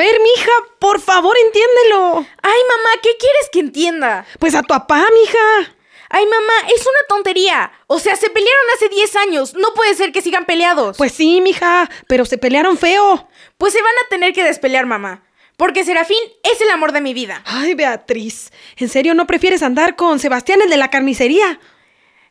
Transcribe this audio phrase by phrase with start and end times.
[0.00, 2.26] Ver, mija, por favor, entiéndelo.
[2.42, 4.26] Ay, mamá, ¿qué quieres que entienda?
[4.38, 5.76] Pues a tu papá, mija.
[6.08, 7.70] Ay, mamá, es una tontería.
[7.86, 9.54] O sea, se pelearon hace 10 años.
[9.54, 10.96] No puede ser que sigan peleados.
[10.96, 13.28] Pues sí, mija, pero se pelearon feo.
[13.58, 15.22] Pues se van a tener que despelear, mamá.
[15.56, 17.42] Porque Serafín es el amor de mi vida.
[17.44, 21.60] Ay, Beatriz, ¿en serio no prefieres andar con Sebastián, el de la carnicería?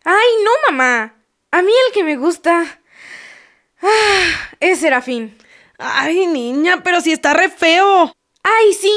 [0.04, 1.16] Ay, no, mamá.
[1.52, 2.82] A mí el que me gusta
[3.82, 5.38] ah, es Serafín.
[5.80, 8.14] Ay, niña, pero si está re feo.
[8.44, 8.92] Ay, sí.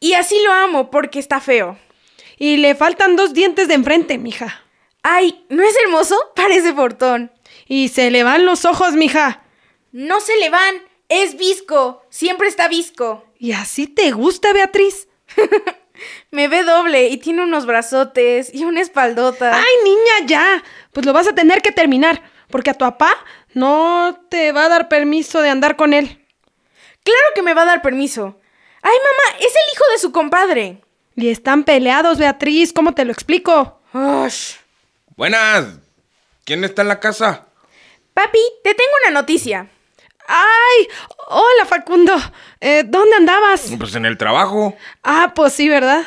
[0.00, 1.78] Y así lo amo porque está feo.
[2.38, 4.64] Y le faltan dos dientes de enfrente, mija.
[5.02, 6.16] Ay, ¿no es hermoso?
[6.34, 7.30] Parece portón.
[7.68, 9.42] Y se le van los ojos, mija.
[9.92, 10.74] No se le van.
[11.08, 12.02] Es visco.
[12.08, 13.24] Siempre está visco.
[13.38, 15.08] ¿Y así te gusta, Beatriz?
[16.30, 19.54] Me ve doble y tiene unos brazotes y una espaldota.
[19.54, 20.64] Ay, niña, ya.
[20.92, 23.12] Pues lo vas a tener que terminar, porque a tu papá
[23.52, 26.21] no te va a dar permiso de andar con él.
[27.04, 28.38] Claro que me va a dar permiso.
[28.82, 30.82] Ay, mamá, es el hijo de su compadre.
[31.16, 32.72] Y están peleados, Beatriz.
[32.72, 33.80] ¿Cómo te lo explico?
[33.92, 34.54] Ush.
[35.16, 35.66] Buenas.
[36.44, 37.46] ¿Quién está en la casa?
[38.14, 39.70] Papi, te tengo una noticia.
[40.26, 40.88] ¡Ay!
[41.28, 42.14] Hola, Facundo.
[42.60, 43.72] Eh, ¿Dónde andabas?
[43.78, 44.76] Pues en el trabajo.
[45.02, 46.04] Ah, pues sí, ¿verdad?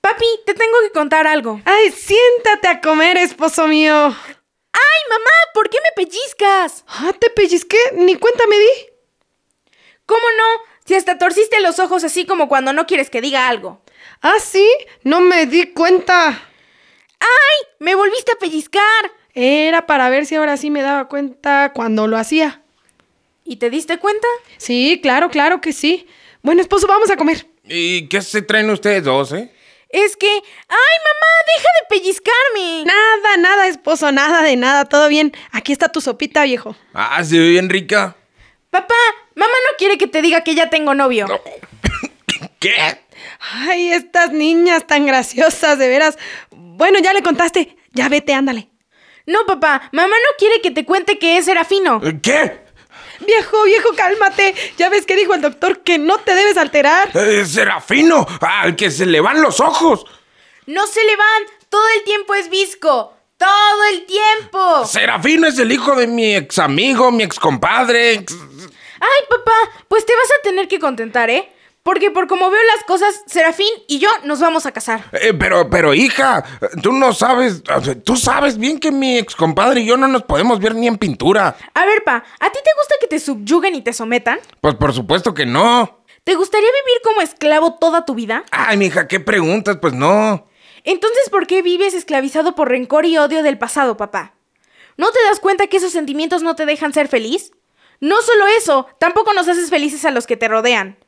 [0.00, 1.60] Papi, te tengo que contar algo.
[1.64, 3.94] Ay, siéntate a comer, esposo mío.
[4.06, 6.84] Ay, mamá, ¿por qué me pellizcas?
[6.86, 8.68] Ah, te pellizqué, ni cuenta me di.
[10.06, 10.62] ¿Cómo no?
[10.84, 13.82] Si hasta torciste los ojos así como cuando no quieres que diga algo.
[14.22, 14.66] Ah, sí,
[15.02, 16.28] no me di cuenta.
[16.28, 17.68] ¡Ay!
[17.80, 19.12] Me volviste a pellizcar.
[19.34, 22.62] Era para ver si ahora sí me daba cuenta cuando lo hacía.
[23.44, 24.26] ¿Y te diste cuenta?
[24.56, 26.06] Sí, claro, claro que sí.
[26.42, 27.46] Bueno, esposo, vamos a comer.
[27.64, 29.52] ¿Y qué se traen ustedes dos, eh?
[29.88, 30.26] Es que...
[30.28, 30.40] ¡Ay,
[31.08, 31.32] mamá!
[31.54, 32.84] ¡Deja de pellizcarme!
[32.84, 35.32] Nada, nada, esposo, nada de nada, todo bien.
[35.52, 36.76] Aquí está tu sopita, viejo.
[36.94, 38.16] Ah, se ve bien rica.
[38.70, 38.94] Papá,
[39.36, 41.28] mamá no quiere que te diga que ya tengo novio.
[42.58, 42.74] ¿Qué?
[43.38, 46.18] Ay, estas niñas tan graciosas, de veras.
[46.50, 47.76] Bueno, ya le contaste.
[47.92, 48.68] Ya vete, ándale.
[49.26, 52.00] No, papá, mamá no quiere que te cuente que es Serafino.
[52.22, 52.66] ¿Qué?
[53.26, 54.54] Viejo, viejo, cálmate.
[54.76, 57.10] Ya ves que dijo el doctor que no te debes alterar.
[57.14, 60.04] Eh, Serafino, al que se le van los ojos.
[60.66, 63.14] No se le van, todo el tiempo es visco.
[63.36, 64.86] Todo el tiempo.
[64.86, 68.24] Serafino es el hijo de mi ex amigo, mi ex compadre.
[69.00, 71.52] Ay, papá, pues te vas a tener que contentar, ¿eh?
[71.82, 75.04] Porque por como veo las cosas, Serafín y yo nos vamos a casar.
[75.12, 76.44] Eh, pero, pero, hija,
[76.82, 77.62] tú no sabes,
[78.04, 80.98] tú sabes bien que mi ex compadre y yo no nos podemos ver ni en
[80.98, 81.56] pintura.
[81.74, 84.40] A ver, pa, ¿a ti te gusta que te subyuguen y te sometan?
[84.60, 86.02] Pues por supuesto que no.
[86.24, 88.42] ¿Te gustaría vivir como esclavo toda tu vida?
[88.50, 89.78] Ay, mija, ¿qué preguntas?
[89.80, 90.48] Pues no.
[90.82, 94.34] Entonces, ¿por qué vives esclavizado por rencor y odio del pasado, papá?
[94.96, 97.52] ¿No te das cuenta que esos sentimientos no te dejan ser feliz?
[98.00, 100.98] No solo eso, tampoco nos haces felices a los que te rodean.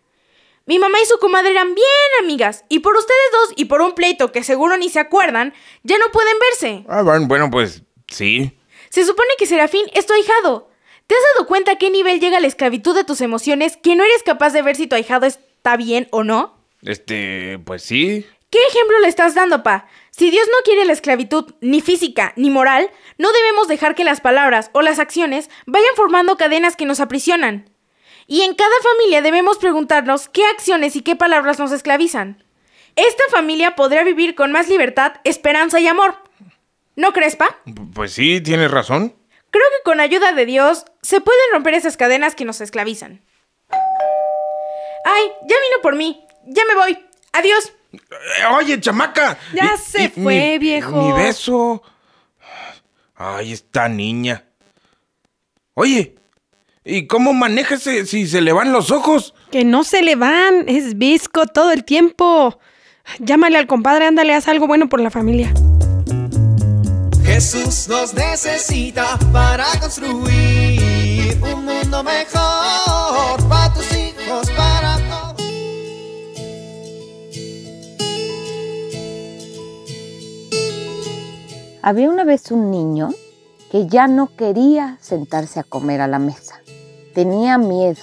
[0.66, 1.86] Mi mamá y su comadre eran bien
[2.20, 5.96] amigas, y por ustedes dos y por un pleito que seguro ni se acuerdan, ya
[5.98, 6.84] no pueden verse.
[6.88, 8.58] Ah, bueno, pues sí.
[8.90, 10.68] Se supone que Serafín es tu ahijado.
[11.06, 14.04] ¿Te has dado cuenta a qué nivel llega la esclavitud de tus emociones que no
[14.04, 16.58] eres capaz de ver si tu ahijado está bien o no?
[16.82, 18.26] Este, pues sí.
[18.50, 19.88] ¿Qué ejemplo le estás dando, pa?
[20.18, 24.20] Si Dios no quiere la esclavitud, ni física, ni moral, no debemos dejar que las
[24.20, 27.70] palabras o las acciones vayan formando cadenas que nos aprisionan.
[28.26, 32.42] Y en cada familia debemos preguntarnos qué acciones y qué palabras nos esclavizan.
[32.96, 36.16] Esta familia podrá vivir con más libertad, esperanza y amor.
[36.96, 37.56] ¿No crees, pa?
[37.94, 39.14] Pues sí, tienes razón.
[39.52, 43.22] Creo que con ayuda de Dios se pueden romper esas cadenas que nos esclavizan.
[45.04, 46.26] Ay, ya vino por mí.
[46.44, 46.98] Ya me voy.
[47.32, 47.72] Adiós.
[48.58, 49.38] Oye, chamaca.
[49.54, 51.02] Ya Y- se y fue, mi- viejo.
[51.02, 51.82] Mi beso.
[53.16, 54.44] Ay, esta niña.
[55.74, 56.14] Oye,
[56.90, 59.34] ¿Y cómo maneja ese- si se le van los ojos?
[59.50, 62.58] Que no se le van, es visco todo el tiempo.
[63.18, 65.52] Llámale al compadre, ándale, haz algo bueno por la familia.
[67.24, 74.67] Jesús nos necesita para construir un mundo mejor para tus hijos, para
[81.88, 83.14] Había una vez un niño
[83.72, 86.60] que ya no quería sentarse a comer a la mesa.
[87.14, 88.02] Tenía miedo.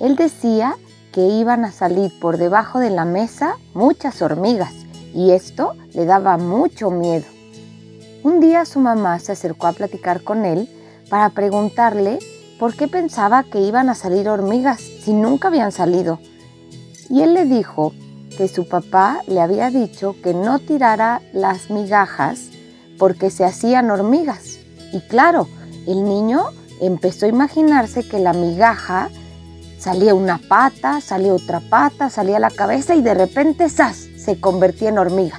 [0.00, 0.74] Él decía
[1.12, 4.72] que iban a salir por debajo de la mesa muchas hormigas
[5.12, 7.26] y esto le daba mucho miedo.
[8.22, 10.66] Un día su mamá se acercó a platicar con él
[11.10, 12.20] para preguntarle
[12.58, 16.20] por qué pensaba que iban a salir hormigas si nunca habían salido.
[17.10, 17.92] Y él le dijo
[18.38, 22.47] que su papá le había dicho que no tirara las migajas
[22.98, 24.58] porque se hacían hormigas.
[24.92, 25.48] Y claro,
[25.86, 26.44] el niño
[26.80, 29.10] empezó a imaginarse que la migaja
[29.78, 34.08] salía una pata, salía otra pata, salía la cabeza y de repente ¡zas!
[34.16, 35.38] se convertía en hormiga.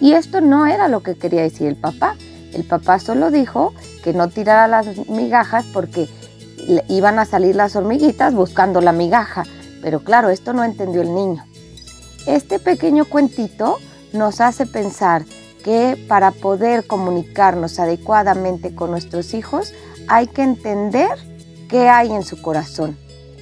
[0.00, 2.16] Y esto no era lo que quería decir el papá.
[2.52, 6.08] El papá solo dijo que no tirara las migajas porque
[6.88, 9.44] iban a salir las hormiguitas buscando la migaja.
[9.82, 11.44] Pero claro, esto no entendió el niño.
[12.26, 13.78] Este pequeño cuentito
[14.12, 15.24] nos hace pensar
[15.66, 19.74] que para poder comunicarnos adecuadamente con nuestros hijos
[20.06, 21.10] hay que entender
[21.68, 22.96] qué hay en su corazón,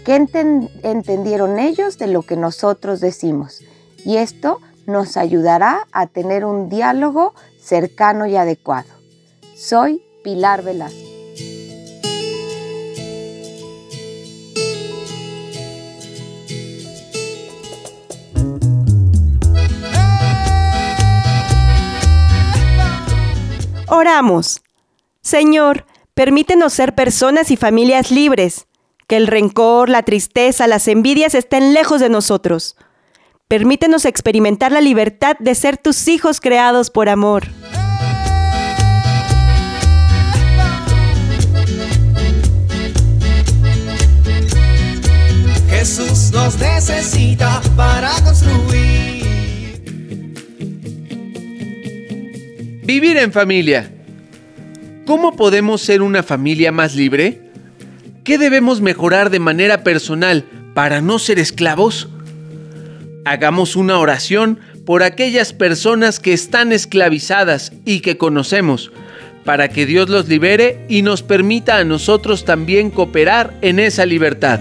[0.07, 3.61] qué enten- entendieron ellos de lo que nosotros decimos.
[4.07, 8.89] Y esto nos ayudará a tener un diálogo cercano y adecuado.
[9.55, 11.14] Soy Pilar Velasco.
[24.05, 24.61] Oramos.
[25.23, 28.67] Señor, permítenos ser personas y familias libres,
[29.07, 32.77] que el rencor, la tristeza, las envidias estén lejos de nosotros.
[33.49, 37.47] Permítenos experimentar la libertad de ser tus hijos creados por amor.
[45.71, 49.24] Jesús nos necesita para construir.
[52.85, 53.91] Vivir en familia.
[55.07, 57.41] ¿Cómo podemos ser una familia más libre?
[58.25, 60.45] ¿Qué debemos mejorar de manera personal
[60.75, 62.11] para no ser esclavos?
[63.25, 68.93] Hagamos una oración por aquellas personas que están esclavizadas y que conocemos,
[69.47, 74.61] para que Dios los libere y nos permita a nosotros también cooperar en esa libertad.